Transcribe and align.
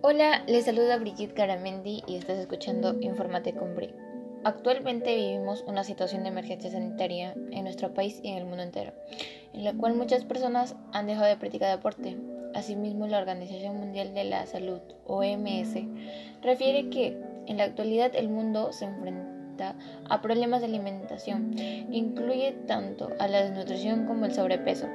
Hola, 0.00 0.44
les 0.46 0.64
saluda 0.64 0.96
Brigitte 0.96 1.34
Garamendi 1.34 2.04
y 2.06 2.14
estás 2.14 2.38
escuchando 2.38 2.96
Informate 3.00 3.52
con 3.52 3.74
Bri. 3.74 3.92
Actualmente 4.44 5.16
vivimos 5.16 5.64
una 5.66 5.82
situación 5.82 6.22
de 6.22 6.28
emergencia 6.28 6.70
sanitaria 6.70 7.34
en 7.50 7.64
nuestro 7.64 7.92
país 7.92 8.20
y 8.22 8.28
en 8.28 8.38
el 8.38 8.44
mundo 8.44 8.62
entero, 8.62 8.92
en 9.52 9.64
la 9.64 9.72
cual 9.74 9.96
muchas 9.96 10.24
personas 10.24 10.76
han 10.92 11.08
dejado 11.08 11.26
de 11.26 11.36
practicar 11.36 11.76
deporte. 11.76 12.16
Asimismo, 12.54 13.08
la 13.08 13.18
Organización 13.18 13.76
Mundial 13.76 14.14
de 14.14 14.22
la 14.22 14.46
Salud, 14.46 14.78
OMS, 15.04 15.74
refiere 16.42 16.90
que 16.90 17.18
en 17.48 17.56
la 17.56 17.64
actualidad 17.64 18.12
el 18.14 18.28
mundo 18.28 18.72
se 18.72 18.84
enfrenta 18.84 19.74
a 20.08 20.22
problemas 20.22 20.60
de 20.60 20.66
alimentación 20.66 21.54
que 21.56 21.86
incluye 21.90 22.52
tanto 22.68 23.08
a 23.18 23.26
la 23.26 23.42
desnutrición 23.42 24.06
como 24.06 24.26
el 24.26 24.32
sobrepeso. 24.32 24.86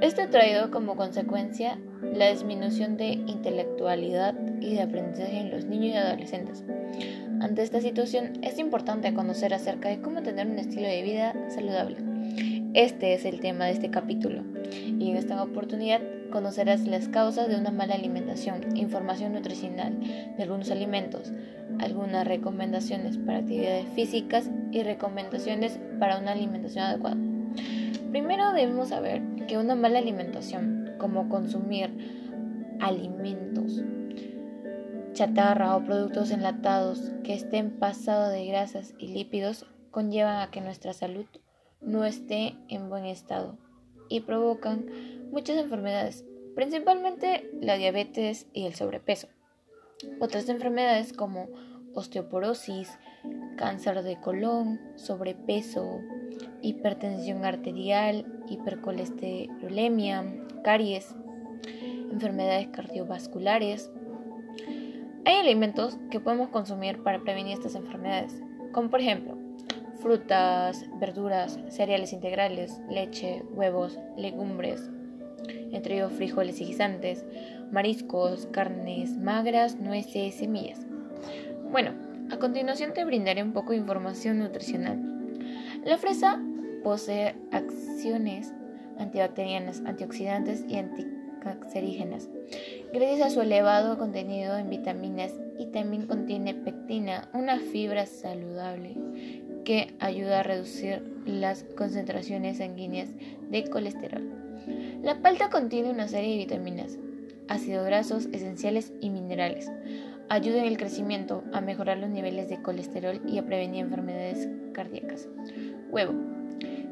Esto 0.00 0.22
ha 0.22 0.30
traído 0.30 0.72
como 0.72 0.96
consecuencia 0.96 1.78
la 2.02 2.30
disminución 2.30 2.96
de 2.96 3.12
intelectualidad 3.12 4.34
y 4.60 4.74
de 4.74 4.82
aprendizaje 4.82 5.38
en 5.38 5.50
los 5.50 5.64
niños 5.64 5.94
y 5.94 5.96
adolescentes. 5.96 6.64
Ante 7.40 7.62
esta 7.62 7.80
situación 7.80 8.32
es 8.42 8.58
importante 8.58 9.12
conocer 9.14 9.54
acerca 9.54 9.88
de 9.88 10.00
cómo 10.00 10.22
tener 10.22 10.46
un 10.46 10.58
estilo 10.58 10.88
de 10.88 11.02
vida 11.02 11.34
saludable. 11.48 11.96
Este 12.74 13.14
es 13.14 13.24
el 13.24 13.40
tema 13.40 13.66
de 13.66 13.72
este 13.72 13.90
capítulo 13.90 14.42
y 14.72 15.10
en 15.10 15.16
esta 15.16 15.42
oportunidad 15.42 16.00
conocerás 16.30 16.86
las 16.86 17.08
causas 17.08 17.48
de 17.48 17.56
una 17.56 17.70
mala 17.70 17.94
alimentación, 17.94 18.76
información 18.76 19.32
nutricional 19.32 19.98
de 20.36 20.42
algunos 20.42 20.70
alimentos, 20.70 21.32
algunas 21.78 22.26
recomendaciones 22.26 23.16
para 23.16 23.38
actividades 23.38 23.86
físicas 23.94 24.50
y 24.72 24.82
recomendaciones 24.82 25.78
para 25.98 26.18
una 26.18 26.32
alimentación 26.32 26.84
adecuada. 26.84 27.16
Primero 28.10 28.52
debemos 28.52 28.88
saber 28.88 29.22
que 29.46 29.58
una 29.58 29.74
mala 29.74 29.98
alimentación, 29.98 30.75
como 30.98 31.28
consumir 31.28 31.90
alimentos, 32.80 33.82
chatarra 35.12 35.76
o 35.76 35.84
productos 35.84 36.30
enlatados 36.30 37.12
que 37.24 37.34
estén 37.34 37.70
pasados 37.78 38.32
de 38.32 38.46
grasas 38.46 38.94
y 38.98 39.08
lípidos, 39.08 39.66
conllevan 39.90 40.40
a 40.40 40.50
que 40.50 40.60
nuestra 40.60 40.92
salud 40.92 41.26
no 41.80 42.04
esté 42.04 42.56
en 42.68 42.90
buen 42.90 43.06
estado 43.06 43.58
y 44.08 44.20
provocan 44.20 44.86
muchas 45.30 45.56
enfermedades, 45.56 46.24
principalmente 46.54 47.50
la 47.60 47.76
diabetes 47.76 48.46
y 48.52 48.66
el 48.66 48.74
sobrepeso. 48.74 49.28
Otras 50.20 50.48
enfermedades 50.48 51.12
como 51.12 51.48
osteoporosis, 51.94 52.98
cáncer 53.56 54.02
de 54.02 54.20
colon, 54.20 54.78
sobrepeso, 54.96 56.00
hipertensión 56.66 57.44
arterial, 57.44 58.26
hipercolesterolemia, 58.48 60.24
caries, 60.64 61.14
enfermedades 62.10 62.68
cardiovasculares. 62.68 63.90
Hay 65.24 65.36
alimentos 65.36 65.98
que 66.10 66.20
podemos 66.20 66.48
consumir 66.48 67.02
para 67.02 67.20
prevenir 67.20 67.54
estas 67.54 67.74
enfermedades, 67.74 68.42
como 68.72 68.90
por 68.90 69.00
ejemplo 69.00 69.36
frutas, 70.00 70.84
verduras, 71.00 71.58
cereales 71.68 72.12
integrales, 72.12 72.80
leche, 72.90 73.42
huevos, 73.52 73.98
legumbres, 74.16 74.90
entre 75.72 75.96
ellos 75.96 76.12
frijoles 76.12 76.60
y 76.60 76.66
guisantes, 76.66 77.24
mariscos, 77.72 78.46
carnes 78.52 79.16
magras, 79.16 79.76
nueces, 79.76 80.34
semillas. 80.34 80.86
Bueno, 81.70 81.92
a 82.30 82.38
continuación 82.38 82.92
te 82.92 83.04
brindaré 83.04 83.42
un 83.42 83.52
poco 83.52 83.70
de 83.70 83.78
información 83.78 84.38
nutricional. 84.38 85.00
La 85.84 85.98
fresa 85.98 86.40
posee 86.86 87.34
acciones 87.50 88.52
antibacterianas, 88.96 89.82
antioxidantes 89.86 90.64
y 90.68 90.76
anticancerígenas, 90.76 92.28
gracias 92.92 93.26
a 93.26 93.30
su 93.30 93.40
elevado 93.40 93.98
contenido 93.98 94.56
en 94.56 94.70
vitaminas 94.70 95.32
y 95.58 95.66
también 95.66 96.06
contiene 96.06 96.54
pectina, 96.54 97.28
una 97.34 97.58
fibra 97.58 98.06
saludable 98.06 98.94
que 99.64 99.96
ayuda 99.98 100.38
a 100.38 100.42
reducir 100.44 101.02
las 101.26 101.64
concentraciones 101.76 102.58
sanguíneas 102.58 103.08
de 103.50 103.64
colesterol. 103.64 104.22
La 105.02 105.20
palta 105.22 105.50
contiene 105.50 105.90
una 105.90 106.06
serie 106.06 106.34
de 106.34 106.44
vitaminas, 106.44 106.98
ácidos 107.48 107.84
grasos 107.84 108.26
esenciales 108.26 108.92
y 109.00 109.10
minerales. 109.10 109.72
Ayuda 110.28 110.58
en 110.58 110.66
el 110.66 110.78
crecimiento, 110.78 111.42
a 111.52 111.60
mejorar 111.60 111.98
los 111.98 112.10
niveles 112.10 112.48
de 112.48 112.62
colesterol 112.62 113.20
y 113.26 113.38
a 113.38 113.44
prevenir 113.44 113.80
enfermedades 113.80 114.48
cardíacas. 114.72 115.28
Huevo. 115.90 116.35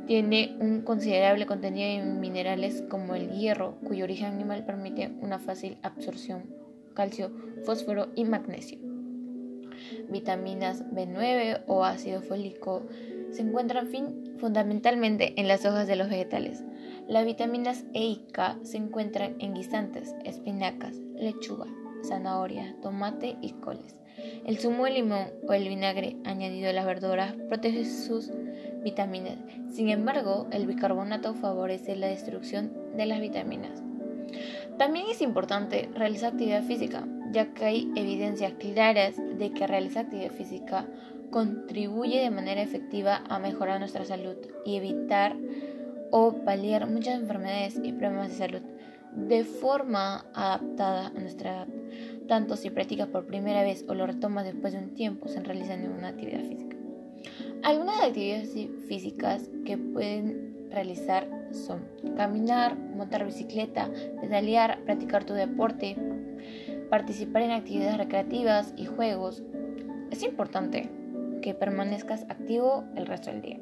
Tiene 0.07 0.57
un 0.61 0.83
considerable 0.83 1.47
contenido 1.47 1.89
en 1.89 2.21
minerales 2.21 2.83
como 2.89 3.15
el 3.15 3.31
hierro, 3.31 3.77
cuyo 3.85 4.05
origen 4.05 4.27
animal 4.27 4.65
permite 4.65 5.13
una 5.21 5.39
fácil 5.39 5.79
absorción, 5.83 6.45
calcio, 6.95 7.31
fósforo 7.65 8.09
y 8.15 8.25
magnesio 8.25 8.85
vitaminas 10.09 10.85
B9 10.91 11.63
o 11.67 11.85
ácido 11.85 12.23
fólico 12.23 12.83
se 13.31 13.43
encuentran 13.43 13.89
fundamentalmente 14.39 15.35
en 15.37 15.49
las 15.49 15.65
hojas 15.65 15.87
de 15.87 15.97
los 15.97 16.09
vegetales. 16.09 16.63
Las 17.09 17.25
vitaminas 17.25 17.85
E 17.93 18.05
y 18.05 18.27
K 18.33 18.59
se 18.63 18.77
encuentran 18.77 19.37
en 19.41 19.55
guisantes, 19.55 20.15
espinacas, 20.25 20.97
lechuga, 21.17 21.67
zanahoria, 22.03 22.77
tomate 22.81 23.37
y 23.41 23.53
coles. 23.55 23.97
El 24.47 24.59
zumo 24.59 24.85
de 24.85 24.93
limón 24.93 25.27
o 25.47 25.53
el 25.53 25.69
vinagre 25.69 26.17
añadido 26.25 26.71
a 26.71 26.73
las 26.73 26.87
verduras 26.87 27.35
protege 27.49 27.85
sus 27.85 28.31
vitaminas. 28.85 29.39
Sin 29.73 29.89
embargo, 29.89 30.47
el 30.53 30.67
bicarbonato 30.67 31.35
favorece 31.35 31.97
la 31.97 32.07
destrucción 32.07 32.73
de 32.97 33.07
las 33.07 33.21
vitaminas. 33.21 33.83
También 34.79 35.07
es 35.11 35.23
importante 35.23 35.89
realizar 35.95 36.33
actividad 36.33 36.63
física, 36.63 37.07
ya 37.33 37.53
que 37.55 37.65
hay 37.65 37.93
evidencias 37.97 38.53
claras 38.55 39.17
de 39.17 39.53
que 39.53 39.67
realizar 39.67 40.05
actividad 40.05 40.31
física 40.31 40.87
contribuye 41.31 42.21
de 42.21 42.31
manera 42.31 42.63
efectiva 42.63 43.25
a 43.29 43.39
mejorar 43.39 43.81
nuestra 43.81 44.05
salud 44.05 44.37
y 44.65 44.77
evitar 44.77 45.37
o 46.11 46.45
paliar 46.45 46.89
muchas 46.89 47.15
enfermedades 47.19 47.81
y 47.83 47.93
problemas 47.93 48.29
de 48.29 48.37
salud 48.37 48.63
de 49.17 49.45
forma 49.45 50.27
adaptada 50.35 51.09
a 51.09 51.21
nuestra 51.21 51.51
edad. 51.51 51.69
Tanto 52.29 52.57
si 52.57 52.71
practicas 52.71 53.09
por 53.09 53.27
primera 53.27 53.63
vez 53.63 53.85
o 53.89 53.95
lo 53.95 54.07
retomas 54.07 54.45
después 54.45 54.73
de 54.73 54.81
un 54.81 54.95
tiempo 54.95 55.29
sin 55.29 55.45
realizar 55.45 55.79
ninguna 55.79 56.09
actividad 56.09 56.41
física. 56.41 56.74
Algunas 57.65 57.99
actividades 58.03 58.53
físicas 58.87 59.49
que 59.65 59.79
pueden 59.79 60.69
realizar 60.71 61.27
son 61.51 61.83
caminar, 62.15 62.77
montar 62.77 63.25
bicicleta, 63.25 63.91
pedalear, 64.21 64.85
practicar 64.85 65.25
tu 65.25 65.33
deporte, 65.33 65.97
participar 66.91 67.41
en 67.41 67.53
actividades 67.53 67.97
recreativas 67.97 68.75
y 68.77 68.85
juegos. 68.85 69.43
Es 70.11 70.23
importante 70.23 70.91
que 71.41 71.55
permanezcas 71.55 72.25
activo 72.29 72.85
el 72.97 73.07
resto 73.07 73.31
del 73.31 73.41
día. 73.41 73.61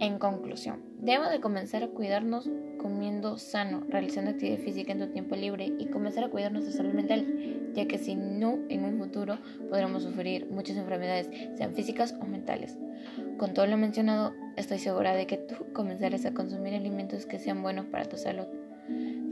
En 0.00 0.18
conclusión, 0.18 0.82
debemos 0.98 1.30
de 1.30 1.40
comenzar 1.40 1.84
a 1.84 1.88
cuidarnos 1.88 2.50
comiendo 2.86 3.36
sano, 3.36 3.82
realizando 3.88 4.30
actividad 4.30 4.58
física 4.58 4.92
en 4.92 5.00
tu 5.00 5.08
tiempo 5.08 5.34
libre 5.34 5.72
y 5.76 5.86
comenzar 5.86 6.22
a 6.22 6.28
cuidar 6.28 6.52
nuestra 6.52 6.72
salud 6.72 6.92
mental, 6.92 7.26
ya 7.74 7.88
que 7.88 7.98
si 7.98 8.14
no, 8.14 8.60
en 8.68 8.84
un 8.84 8.96
futuro 8.96 9.38
podremos 9.68 10.04
sufrir 10.04 10.46
muchas 10.52 10.76
enfermedades, 10.76 11.28
sean 11.56 11.74
físicas 11.74 12.14
o 12.20 12.26
mentales. 12.26 12.78
Con 13.38 13.54
todo 13.54 13.66
lo 13.66 13.76
mencionado, 13.76 14.34
estoy 14.56 14.78
segura 14.78 15.16
de 15.16 15.26
que 15.26 15.36
tú 15.36 15.56
comenzarás 15.72 16.26
a 16.26 16.32
consumir 16.32 16.74
alimentos 16.74 17.26
que 17.26 17.40
sean 17.40 17.60
buenos 17.60 17.86
para 17.86 18.04
tu 18.04 18.16
salud. 18.16 18.46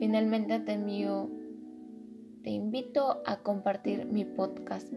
Finalmente 0.01 0.59
te 0.59 0.73
envío 0.73 1.31
te 2.43 2.51
invito 2.51 3.23
a 3.25 3.37
compartir 3.37 4.05
mi 4.05 4.25
podcast 4.25 4.93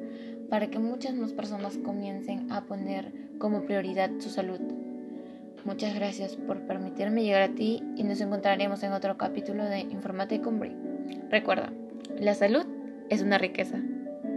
para 0.49 0.71
que 0.71 0.79
muchas 0.79 1.13
más 1.13 1.31
personas 1.31 1.77
comiencen 1.77 2.51
a 2.51 2.65
poner 2.65 3.37
como 3.37 3.61
prioridad 3.65 4.09
su 4.17 4.29
salud. 4.29 4.59
Muchas 5.67 5.93
gracias 5.93 6.37
por 6.37 6.61
permitirme 6.61 7.23
llegar 7.23 7.41
a 7.41 7.53
ti 7.53 7.83
y 7.97 8.03
nos 8.03 8.21
encontraremos 8.21 8.83
en 8.83 8.93
otro 8.93 9.17
capítulo 9.17 9.65
de 9.65 9.81
Informate 9.81 10.39
con 10.39 10.61
Bri. 10.61 10.73
Recuerda, 11.29 11.73
la 12.17 12.35
salud 12.35 12.65
es 13.09 13.21
una 13.21 13.37
riqueza. 13.37 13.77